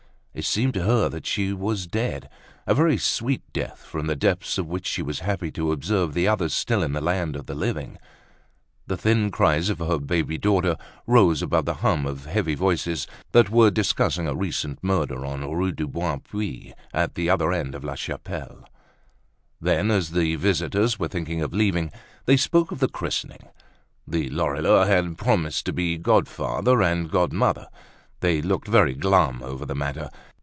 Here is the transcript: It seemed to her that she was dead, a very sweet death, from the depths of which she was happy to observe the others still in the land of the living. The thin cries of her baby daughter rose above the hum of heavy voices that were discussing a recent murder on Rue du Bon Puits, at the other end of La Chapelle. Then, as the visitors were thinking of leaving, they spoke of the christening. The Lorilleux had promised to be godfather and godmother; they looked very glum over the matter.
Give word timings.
It 0.33 0.45
seemed 0.45 0.73
to 0.75 0.83
her 0.85 1.09
that 1.09 1.25
she 1.25 1.51
was 1.51 1.87
dead, 1.87 2.29
a 2.65 2.73
very 2.73 2.97
sweet 2.97 3.41
death, 3.51 3.79
from 3.81 4.07
the 4.07 4.15
depths 4.15 4.57
of 4.57 4.65
which 4.65 4.87
she 4.87 5.01
was 5.01 5.19
happy 5.19 5.51
to 5.51 5.73
observe 5.73 6.13
the 6.13 6.25
others 6.25 6.53
still 6.53 6.81
in 6.83 6.93
the 6.93 7.01
land 7.01 7.35
of 7.35 7.47
the 7.47 7.53
living. 7.53 7.97
The 8.87 8.95
thin 8.95 9.29
cries 9.29 9.69
of 9.69 9.79
her 9.79 9.99
baby 9.99 10.37
daughter 10.37 10.77
rose 11.05 11.41
above 11.41 11.65
the 11.65 11.73
hum 11.83 12.05
of 12.05 12.27
heavy 12.27 12.55
voices 12.55 13.07
that 13.33 13.49
were 13.49 13.69
discussing 13.69 14.25
a 14.25 14.33
recent 14.33 14.81
murder 14.81 15.25
on 15.25 15.41
Rue 15.51 15.73
du 15.73 15.85
Bon 15.85 16.21
Puits, 16.21 16.71
at 16.93 17.15
the 17.15 17.29
other 17.29 17.51
end 17.51 17.75
of 17.75 17.83
La 17.83 17.95
Chapelle. 17.95 18.63
Then, 19.59 19.91
as 19.91 20.11
the 20.11 20.37
visitors 20.37 20.97
were 20.97 21.09
thinking 21.09 21.41
of 21.41 21.53
leaving, 21.53 21.91
they 22.23 22.37
spoke 22.37 22.71
of 22.71 22.79
the 22.79 22.87
christening. 22.87 23.49
The 24.07 24.29
Lorilleux 24.29 24.85
had 24.87 25.17
promised 25.17 25.65
to 25.65 25.73
be 25.73 25.97
godfather 25.97 26.81
and 26.81 27.11
godmother; 27.11 27.67
they 28.21 28.39
looked 28.39 28.67
very 28.67 28.93
glum 28.93 29.41
over 29.41 29.65
the 29.65 29.73
matter. 29.73 30.07